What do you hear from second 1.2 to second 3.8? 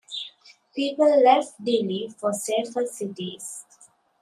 left Delhi for safer cities.